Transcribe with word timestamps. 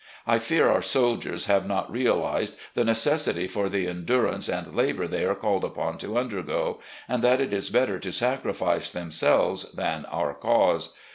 I 0.25 0.39
fear 0.39 0.67
our 0.67 0.81
soldiers 0.81 1.45
have 1.45 1.67
not 1.67 1.91
realised 1.91 2.55
the 2.73 2.83
necessity 2.83 3.45
for 3.45 3.69
the 3.69 3.85
endurance 3.85 4.49
and 4.49 4.73
labour 4.75 5.07
they 5.07 5.25
are 5.25 5.35
called 5.35 5.63
upon 5.63 5.99
to 5.99 6.17
undergo, 6.17 6.79
and 7.07 7.21
that 7.23 7.39
it 7.39 7.53
is 7.53 7.69
better 7.69 7.99
to 7.99 8.11
sacrifice 8.11 8.89
themselves 8.89 9.71
than 9.73 10.05
our 10.05 10.33
cause. 10.33 10.93